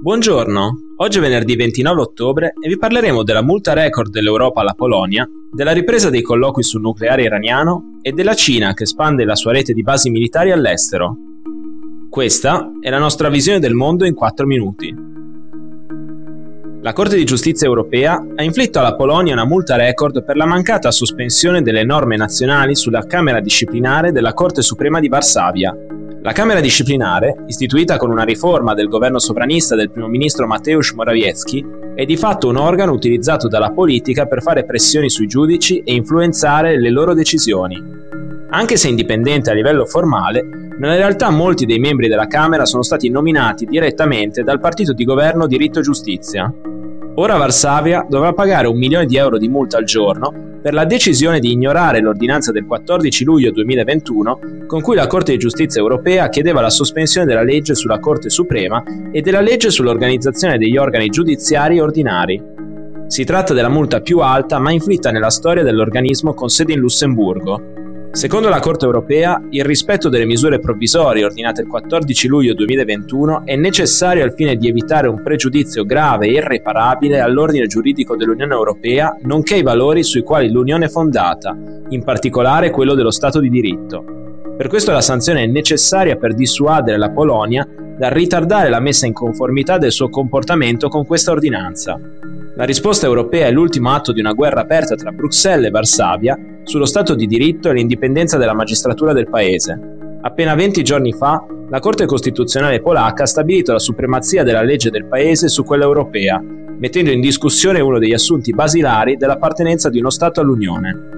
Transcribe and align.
Buongiorno, 0.00 0.70
oggi 0.96 1.18
è 1.18 1.20
venerdì 1.20 1.54
29 1.54 2.00
ottobre 2.00 2.54
e 2.58 2.68
vi 2.68 2.78
parleremo 2.78 3.22
della 3.22 3.42
multa 3.42 3.74
record 3.74 4.10
dell'Europa 4.10 4.62
alla 4.62 4.72
Polonia, 4.72 5.28
della 5.52 5.72
ripresa 5.72 6.08
dei 6.08 6.22
colloqui 6.22 6.62
sul 6.62 6.80
nucleare 6.80 7.24
iraniano 7.24 7.98
e 8.00 8.12
della 8.12 8.32
Cina 8.32 8.72
che 8.72 8.84
espande 8.84 9.26
la 9.26 9.34
sua 9.34 9.52
rete 9.52 9.74
di 9.74 9.82
basi 9.82 10.08
militari 10.08 10.52
all'estero. 10.52 11.16
Questa 12.08 12.70
è 12.80 12.88
la 12.88 12.98
nostra 12.98 13.28
visione 13.28 13.58
del 13.58 13.74
mondo 13.74 14.06
in 14.06 14.14
4 14.14 14.46
minuti. 14.46 14.94
La 16.80 16.92
Corte 16.94 17.16
di 17.16 17.24
giustizia 17.24 17.66
europea 17.66 18.24
ha 18.36 18.42
inflitto 18.42 18.78
alla 18.78 18.94
Polonia 18.94 19.34
una 19.34 19.44
multa 19.44 19.76
record 19.76 20.24
per 20.24 20.36
la 20.36 20.46
mancata 20.46 20.90
sospensione 20.90 21.60
delle 21.60 21.84
norme 21.84 22.16
nazionali 22.16 22.74
sulla 22.74 23.04
Camera 23.04 23.40
disciplinare 23.40 24.12
della 24.12 24.32
Corte 24.32 24.62
Suprema 24.62 24.98
di 25.00 25.08
Varsavia, 25.08 25.76
la 26.26 26.32
Camera 26.32 26.58
disciplinare, 26.58 27.44
istituita 27.46 27.98
con 27.98 28.10
una 28.10 28.24
riforma 28.24 28.74
del 28.74 28.88
governo 28.88 29.20
sovranista 29.20 29.76
del 29.76 29.92
primo 29.92 30.08
ministro 30.08 30.48
Mateusz 30.48 30.90
Morawiecki, 30.90 31.64
è 31.94 32.04
di 32.04 32.16
fatto 32.16 32.48
un 32.48 32.56
organo 32.56 32.90
utilizzato 32.90 33.46
dalla 33.46 33.70
politica 33.70 34.26
per 34.26 34.42
fare 34.42 34.64
pressioni 34.64 35.08
sui 35.08 35.28
giudici 35.28 35.84
e 35.84 35.94
influenzare 35.94 36.80
le 36.80 36.90
loro 36.90 37.14
decisioni. 37.14 37.80
Anche 38.50 38.76
se 38.76 38.88
indipendente 38.88 39.50
a 39.50 39.54
livello 39.54 39.86
formale, 39.86 40.42
nella 40.80 40.96
realtà 40.96 41.30
molti 41.30 41.64
dei 41.64 41.78
membri 41.78 42.08
della 42.08 42.26
Camera 42.26 42.64
sono 42.64 42.82
stati 42.82 43.08
nominati 43.08 43.64
direttamente 43.64 44.42
dal 44.42 44.58
partito 44.58 44.92
di 44.92 45.04
governo 45.04 45.46
Diritto 45.46 45.80
Giustizia. 45.80 46.52
Ora 47.14 47.36
Varsavia 47.36 48.04
dovrà 48.08 48.32
pagare 48.32 48.66
un 48.66 48.76
milione 48.76 49.06
di 49.06 49.16
euro 49.16 49.38
di 49.38 49.46
multa 49.46 49.78
al 49.78 49.84
giorno 49.84 50.55
per 50.66 50.74
la 50.74 50.84
decisione 50.84 51.38
di 51.38 51.52
ignorare 51.52 52.00
l'ordinanza 52.00 52.50
del 52.50 52.66
14 52.66 53.22
luglio 53.22 53.52
2021 53.52 54.40
con 54.66 54.80
cui 54.80 54.96
la 54.96 55.06
Corte 55.06 55.30
di 55.30 55.38
giustizia 55.38 55.80
europea 55.80 56.28
chiedeva 56.28 56.60
la 56.60 56.70
sospensione 56.70 57.24
della 57.24 57.44
legge 57.44 57.76
sulla 57.76 58.00
Corte 58.00 58.30
Suprema 58.30 58.82
e 59.12 59.20
della 59.20 59.40
legge 59.40 59.70
sull'organizzazione 59.70 60.58
degli 60.58 60.76
organi 60.76 61.06
giudiziari 61.06 61.78
ordinari. 61.78 62.42
Si 63.06 63.22
tratta 63.22 63.54
della 63.54 63.68
multa 63.68 64.00
più 64.00 64.18
alta 64.18 64.58
mai 64.58 64.74
inflitta 64.74 65.12
nella 65.12 65.30
storia 65.30 65.62
dell'organismo 65.62 66.34
con 66.34 66.48
sede 66.48 66.72
in 66.72 66.80
Lussemburgo, 66.80 67.75
Secondo 68.16 68.48
la 68.48 68.60
Corte 68.60 68.86
europea, 68.86 69.38
il 69.50 69.62
rispetto 69.62 70.08
delle 70.08 70.24
misure 70.24 70.58
provvisorie 70.58 71.22
ordinate 71.22 71.60
il 71.60 71.66
14 71.66 72.28
luglio 72.28 72.54
2021 72.54 73.42
è 73.44 73.56
necessario 73.56 74.24
al 74.24 74.32
fine 74.32 74.56
di 74.56 74.68
evitare 74.68 75.06
un 75.06 75.22
pregiudizio 75.22 75.84
grave 75.84 76.28
e 76.28 76.30
irreparabile 76.30 77.20
all'ordine 77.20 77.66
giuridico 77.66 78.16
dell'Unione 78.16 78.54
europea, 78.54 79.14
nonché 79.24 79.56
ai 79.56 79.62
valori 79.62 80.02
sui 80.02 80.22
quali 80.22 80.50
l'Unione 80.50 80.86
è 80.86 80.88
fondata, 80.88 81.54
in 81.90 82.02
particolare 82.04 82.70
quello 82.70 82.94
dello 82.94 83.10
Stato 83.10 83.38
di 83.38 83.50
diritto. 83.50 84.02
Per 84.56 84.68
questo 84.68 84.92
la 84.92 85.02
sanzione 85.02 85.42
è 85.42 85.46
necessaria 85.46 86.16
per 86.16 86.32
dissuadere 86.32 86.96
la 86.96 87.10
Polonia 87.10 87.68
dal 87.96 88.10
ritardare 88.10 88.68
la 88.68 88.80
messa 88.80 89.06
in 89.06 89.12
conformità 89.12 89.78
del 89.78 89.92
suo 89.92 90.08
comportamento 90.08 90.88
con 90.88 91.06
questa 91.06 91.30
ordinanza. 91.30 91.98
La 92.54 92.64
risposta 92.64 93.06
europea 93.06 93.46
è 93.46 93.50
l'ultimo 93.50 93.92
atto 93.92 94.12
di 94.12 94.20
una 94.20 94.32
guerra 94.32 94.60
aperta 94.60 94.94
tra 94.94 95.12
Bruxelles 95.12 95.66
e 95.66 95.70
Varsavia 95.70 96.38
sullo 96.64 96.86
Stato 96.86 97.14
di 97.14 97.26
diritto 97.26 97.70
e 97.70 97.74
l'indipendenza 97.74 98.38
della 98.38 98.54
magistratura 98.54 99.12
del 99.12 99.28
paese. 99.28 99.78
Appena 100.22 100.54
20 100.54 100.82
giorni 100.82 101.12
fa, 101.12 101.44
la 101.68 101.80
Corte 101.80 102.06
Costituzionale 102.06 102.80
polacca 102.80 103.24
ha 103.24 103.26
stabilito 103.26 103.72
la 103.72 103.78
supremazia 103.78 104.42
della 104.42 104.62
legge 104.62 104.90
del 104.90 105.04
paese 105.04 105.48
su 105.48 105.64
quella 105.64 105.84
europea, 105.84 106.40
mettendo 106.40 107.10
in 107.10 107.20
discussione 107.20 107.80
uno 107.80 107.98
degli 107.98 108.12
assunti 108.12 108.52
basilari 108.52 109.16
dell'appartenenza 109.16 109.88
di 109.88 109.98
uno 109.98 110.10
Stato 110.10 110.40
all'Unione. 110.40 111.14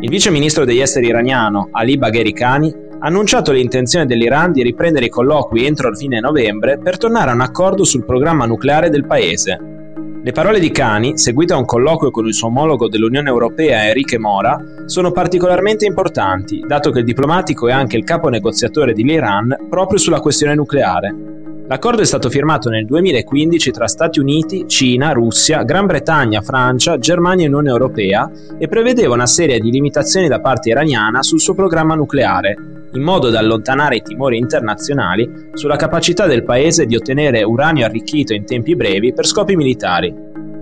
Il 0.00 0.08
vice 0.08 0.30
ministro 0.30 0.64
degli 0.64 0.80
esteri 0.80 1.06
iraniano 1.06 1.68
Ali 1.70 1.96
Bagheri 1.96 2.32
Khani 2.32 2.74
ha 2.90 2.91
annunciato 3.02 3.50
l'intenzione 3.50 4.06
dell'Iran 4.06 4.52
di 4.52 4.62
riprendere 4.62 5.06
i 5.06 5.10
colloqui 5.10 5.66
entro 5.66 5.88
il 5.88 5.96
fine 5.96 6.20
novembre 6.20 6.78
per 6.78 6.98
tornare 6.98 7.30
a 7.30 7.34
un 7.34 7.40
accordo 7.40 7.84
sul 7.84 8.04
programma 8.04 8.46
nucleare 8.46 8.90
del 8.90 9.06
paese. 9.06 9.58
Le 10.24 10.30
parole 10.30 10.60
di 10.60 10.70
Cani, 10.70 11.18
seguite 11.18 11.52
a 11.52 11.56
un 11.56 11.64
colloquio 11.64 12.12
con 12.12 12.26
il 12.26 12.34
suo 12.34 12.46
omologo 12.46 12.88
dell'Unione 12.88 13.28
Europea 13.28 13.88
Enrique 13.88 14.18
Mora, 14.18 14.56
sono 14.86 15.10
particolarmente 15.10 15.84
importanti, 15.84 16.62
dato 16.64 16.92
che 16.92 17.00
il 17.00 17.04
diplomatico 17.04 17.66
è 17.66 17.72
anche 17.72 17.96
il 17.96 18.04
capo 18.04 18.28
negoziatore 18.28 18.92
dell'Iran 18.92 19.66
proprio 19.68 19.98
sulla 19.98 20.20
questione 20.20 20.54
nucleare. 20.54 21.41
L'accordo 21.68 22.02
è 22.02 22.04
stato 22.04 22.28
firmato 22.28 22.68
nel 22.68 22.84
2015 22.86 23.70
tra 23.70 23.86
Stati 23.86 24.18
Uniti, 24.18 24.66
Cina, 24.66 25.12
Russia, 25.12 25.62
Gran 25.62 25.86
Bretagna, 25.86 26.42
Francia, 26.42 26.98
Germania 26.98 27.44
e 27.44 27.48
Unione 27.48 27.70
Europea 27.70 28.30
e 28.58 28.66
prevedeva 28.66 29.14
una 29.14 29.26
serie 29.26 29.60
di 29.60 29.70
limitazioni 29.70 30.26
da 30.26 30.40
parte 30.40 30.70
iraniana 30.70 31.22
sul 31.22 31.40
suo 31.40 31.54
programma 31.54 31.94
nucleare, 31.94 32.56
in 32.92 33.02
modo 33.02 33.30
da 33.30 33.38
allontanare 33.38 33.96
i 33.96 34.02
timori 34.02 34.38
internazionali 34.38 35.50
sulla 35.54 35.76
capacità 35.76 36.26
del 36.26 36.44
paese 36.44 36.84
di 36.84 36.96
ottenere 36.96 37.44
uranio 37.44 37.86
arricchito 37.86 38.34
in 38.34 38.44
tempi 38.44 38.74
brevi 38.74 39.14
per 39.14 39.24
scopi 39.24 39.54
militari. 39.54 40.12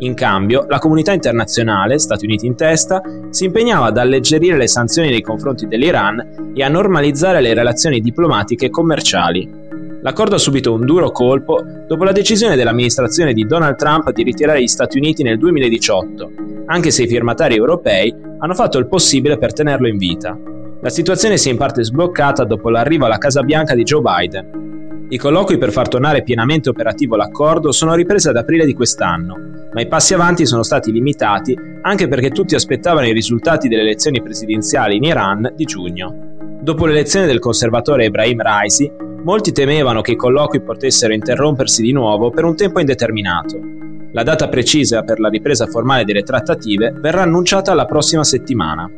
In 0.00 0.14
cambio, 0.14 0.64
la 0.68 0.78
comunità 0.78 1.12
internazionale, 1.12 1.98
Stati 1.98 2.24
Uniti 2.24 2.46
in 2.46 2.56
testa, 2.56 3.00
si 3.30 3.44
impegnava 3.44 3.86
ad 3.86 3.98
alleggerire 3.98 4.56
le 4.56 4.68
sanzioni 4.68 5.10
nei 5.10 5.22
confronti 5.22 5.66
dell'Iran 5.66 6.52
e 6.54 6.62
a 6.62 6.68
normalizzare 6.68 7.40
le 7.40 7.54
relazioni 7.54 8.00
diplomatiche 8.00 8.66
e 8.66 8.70
commerciali. 8.70 9.66
L'accordo 10.00 10.36
ha 10.36 10.38
subito 10.38 10.72
un 10.72 10.84
duro 10.84 11.10
colpo 11.10 11.60
dopo 11.86 12.04
la 12.04 12.12
decisione 12.12 12.54
dell'amministrazione 12.54 13.32
di 13.32 13.44
Donald 13.44 13.76
Trump 13.76 14.12
di 14.12 14.22
ritirare 14.22 14.62
gli 14.62 14.68
Stati 14.68 14.96
Uniti 14.96 15.24
nel 15.24 15.38
2018, 15.38 16.30
anche 16.66 16.92
se 16.92 17.02
i 17.02 17.08
firmatari 17.08 17.56
europei 17.56 18.14
hanno 18.38 18.54
fatto 18.54 18.78
il 18.78 18.86
possibile 18.86 19.38
per 19.38 19.52
tenerlo 19.52 19.88
in 19.88 19.96
vita. 19.96 20.38
La 20.80 20.88
situazione 20.88 21.36
si 21.36 21.48
è 21.48 21.50
in 21.50 21.58
parte 21.58 21.82
sbloccata 21.82 22.44
dopo 22.44 22.70
l'arrivo 22.70 23.06
alla 23.06 23.18
Casa 23.18 23.42
Bianca 23.42 23.74
di 23.74 23.82
Joe 23.82 24.00
Biden. 24.00 25.06
I 25.08 25.18
colloqui 25.18 25.58
per 25.58 25.72
far 25.72 25.88
tornare 25.88 26.22
pienamente 26.22 26.68
operativo 26.68 27.16
l'accordo 27.16 27.72
sono 27.72 27.94
ripresi 27.94 28.28
ad 28.28 28.36
aprile 28.36 28.64
di 28.64 28.74
quest'anno, 28.74 29.36
ma 29.72 29.80
i 29.80 29.88
passi 29.88 30.14
avanti 30.14 30.46
sono 30.46 30.62
stati 30.62 30.92
limitati 30.92 31.58
anche 31.82 32.06
perché 32.06 32.30
tutti 32.30 32.54
aspettavano 32.54 33.06
i 33.06 33.12
risultati 33.12 33.66
delle 33.66 33.82
elezioni 33.82 34.22
presidenziali 34.22 34.96
in 34.96 35.02
Iran 35.02 35.52
di 35.56 35.64
giugno. 35.64 36.36
Dopo 36.60 36.86
l'elezione 36.86 37.26
del 37.26 37.38
conservatore 37.40 38.04
Ebrahim 38.04 38.42
Raisi, 38.42 39.06
molti 39.28 39.52
temevano 39.52 40.00
che 40.00 40.12
i 40.12 40.16
colloqui 40.16 40.62
potessero 40.62 41.12
interrompersi 41.12 41.82
di 41.82 41.92
nuovo 41.92 42.30
per 42.30 42.44
un 42.44 42.56
tempo 42.56 42.80
indeterminato. 42.80 43.60
La 44.12 44.22
data 44.22 44.48
precisa 44.48 45.02
per 45.02 45.20
la 45.20 45.28
ripresa 45.28 45.66
formale 45.66 46.04
delle 46.04 46.22
trattative 46.22 46.94
verrà 46.98 47.24
annunciata 47.24 47.74
la 47.74 47.84
prossima 47.84 48.24
settimana. 48.24 48.90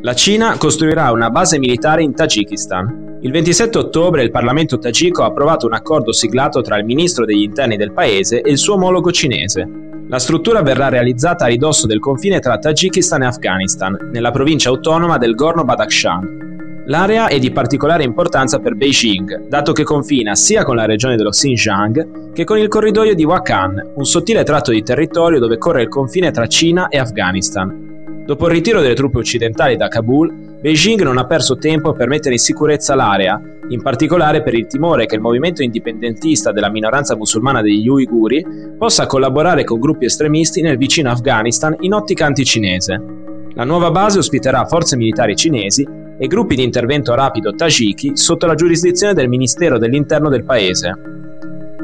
La 0.00 0.14
Cina 0.14 0.56
costruirà 0.56 1.12
una 1.12 1.28
base 1.28 1.58
militare 1.58 2.02
in 2.02 2.14
Tagikistan. 2.14 3.18
Il 3.20 3.30
27 3.30 3.76
ottobre 3.76 4.22
il 4.22 4.30
Parlamento 4.30 4.78
tagico 4.78 5.22
ha 5.22 5.26
approvato 5.26 5.66
un 5.66 5.74
accordo 5.74 6.12
siglato 6.12 6.62
tra 6.62 6.78
il 6.78 6.86
ministro 6.86 7.26
degli 7.26 7.42
interni 7.42 7.76
del 7.76 7.92
paese 7.92 8.40
e 8.40 8.50
il 8.50 8.56
suo 8.56 8.76
omologo 8.76 9.10
cinese. 9.10 9.68
La 10.08 10.18
struttura 10.18 10.62
verrà 10.62 10.88
realizzata 10.88 11.44
a 11.44 11.48
ridosso 11.48 11.86
del 11.86 12.00
confine 12.00 12.38
tra 12.40 12.56
Tagikistan 12.56 13.24
e 13.24 13.26
Afghanistan, 13.26 14.08
nella 14.10 14.30
provincia 14.30 14.70
autonoma 14.70 15.18
del 15.18 15.34
Gorno-Badakhshan, 15.34 16.49
L'area 16.90 17.28
è 17.28 17.38
di 17.38 17.52
particolare 17.52 18.02
importanza 18.02 18.58
per 18.58 18.74
Beijing, 18.74 19.46
dato 19.46 19.70
che 19.70 19.84
confina 19.84 20.34
sia 20.34 20.64
con 20.64 20.74
la 20.74 20.86
regione 20.86 21.14
dello 21.14 21.30
Xinjiang 21.30 22.32
che 22.32 22.42
con 22.42 22.58
il 22.58 22.66
corridoio 22.66 23.14
di 23.14 23.22
Wakhan, 23.22 23.92
un 23.94 24.04
sottile 24.04 24.42
tratto 24.42 24.72
di 24.72 24.82
territorio 24.82 25.38
dove 25.38 25.56
corre 25.56 25.82
il 25.82 25.88
confine 25.88 26.32
tra 26.32 26.48
Cina 26.48 26.88
e 26.88 26.98
Afghanistan. 26.98 28.24
Dopo 28.26 28.46
il 28.46 28.52
ritiro 28.54 28.80
delle 28.80 28.94
truppe 28.94 29.18
occidentali 29.18 29.76
da 29.76 29.86
Kabul, 29.86 30.32
Beijing 30.60 31.02
non 31.02 31.18
ha 31.18 31.26
perso 31.26 31.58
tempo 31.58 31.92
per 31.92 32.08
mettere 32.08 32.34
in 32.34 32.40
sicurezza 32.40 32.96
l'area, 32.96 33.40
in 33.68 33.82
particolare 33.82 34.42
per 34.42 34.54
il 34.54 34.66
timore 34.66 35.06
che 35.06 35.14
il 35.14 35.20
movimento 35.20 35.62
indipendentista 35.62 36.50
della 36.50 36.70
minoranza 36.70 37.14
musulmana 37.14 37.62
degli 37.62 37.86
Uiguri 37.86 38.44
possa 38.76 39.06
collaborare 39.06 39.62
con 39.62 39.78
gruppi 39.78 40.06
estremisti 40.06 40.60
nel 40.60 40.76
vicino 40.76 41.08
Afghanistan 41.08 41.76
in 41.82 41.92
ottica 41.92 42.26
anticinese. 42.26 43.29
La 43.60 43.66
nuova 43.66 43.90
base 43.90 44.16
ospiterà 44.16 44.64
forze 44.64 44.96
militari 44.96 45.36
cinesi 45.36 45.86
e 46.16 46.26
gruppi 46.28 46.54
di 46.54 46.62
intervento 46.62 47.14
rapido 47.14 47.52
tagiki 47.52 48.12
sotto 48.16 48.46
la 48.46 48.54
giurisdizione 48.54 49.12
del 49.12 49.28
Ministero 49.28 49.76
dell'Interno 49.76 50.30
del 50.30 50.44
paese. 50.44 50.98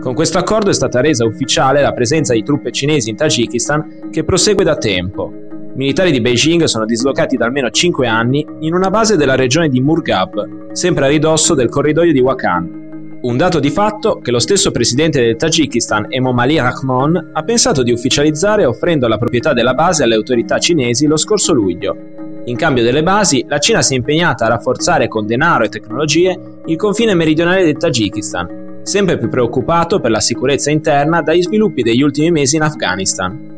Con 0.01 0.15
questo 0.15 0.39
accordo 0.39 0.71
è 0.71 0.73
stata 0.73 1.03
resa 1.03 1.27
ufficiale 1.27 1.83
la 1.83 1.93
presenza 1.93 2.33
di 2.33 2.43
truppe 2.43 2.73
cinesi 2.73 3.11
in 3.11 3.17
Tagikistan 3.17 4.09
che 4.11 4.25
prosegue 4.25 4.65
da 4.65 4.79
tempo. 4.79 5.31
Militari 5.75 6.13
di 6.13 6.23
Beijing 6.23 6.65
sono 6.65 6.87
dislocati 6.87 7.37
da 7.37 7.45
almeno 7.45 7.69
5 7.69 8.07
anni 8.07 8.43
in 8.61 8.73
una 8.73 8.89
base 8.89 9.19
della 9.19 9.35
regione 9.35 9.69
di 9.69 9.83
Murghab, 9.83 10.73
sempre 10.73 11.05
a 11.05 11.09
ridosso 11.09 11.53
del 11.53 11.69
corridoio 11.69 12.13
di 12.13 12.21
Wakhan. 12.21 12.86
Un 13.27 13.37
dato 13.37 13.59
di 13.59 13.71
fatto 13.71 14.21
che 14.21 14.31
lo 14.31 14.39
stesso 14.39 14.71
presidente 14.71 15.21
del 15.21 15.35
Tagikistan, 15.35 16.07
Emomali 16.09 16.59
Rahmon, 16.59 17.31
ha 17.33 17.43
pensato 17.43 17.83
di 17.83 17.91
ufficializzare 17.91 18.65
offrendo 18.65 19.09
la 19.09 19.19
proprietà 19.19 19.53
della 19.53 19.75
base 19.75 20.05
alle 20.05 20.15
autorità 20.15 20.59
cinesi 20.59 21.07
lo 21.07 21.17
scorso 21.17 21.53
luglio, 21.53 21.97
in 22.45 22.57
cambio 22.57 22.85
delle 22.85 23.03
basi, 23.03 23.45
la 23.49 23.59
Cina 23.59 23.83
si 23.83 23.95
è 23.95 23.97
impegnata 23.97 24.45
a 24.45 24.51
rafforzare 24.51 25.09
con 25.09 25.27
denaro 25.27 25.65
e 25.65 25.69
tecnologie 25.69 26.39
il 26.67 26.77
confine 26.77 27.15
meridionale 27.15 27.65
del 27.65 27.77
Tagikistan, 27.77 28.83
sempre 28.85 29.19
più 29.19 29.29
preoccupato 29.29 29.99
per 29.99 30.13
la 30.13 30.21
sicurezza 30.21 30.71
interna 30.71 31.21
dagli 31.21 31.43
sviluppi 31.43 31.83
degli 31.83 32.03
ultimi 32.03 32.31
mesi 32.31 32.55
in 32.55 32.63
Afghanistan. 32.63 33.55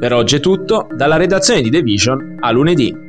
Per 0.00 0.12
oggi 0.12 0.34
è 0.34 0.40
tutto, 0.40 0.88
dalla 0.92 1.16
redazione 1.16 1.60
di 1.60 1.70
The 1.70 1.80
Vision 1.80 2.38
a 2.40 2.50
lunedì. 2.50 3.05